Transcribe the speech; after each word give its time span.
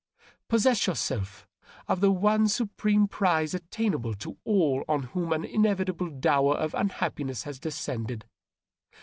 Possess 0.47 0.87
yourself 0.87 1.47
of 1.87 2.01
the 2.01 2.09
one 2.11 2.47
supreme 2.47 3.07
prize 3.07 3.53
attainable 3.53 4.15
to 4.15 4.39
all 4.45 4.83
on 4.87 5.03
whom 5.03 5.31
an 5.31 5.45
inevitable 5.45 6.09
dower 6.09 6.55
of 6.55 6.73
unhappiness 6.73 7.43
has 7.43 7.59
descended. 7.59 8.25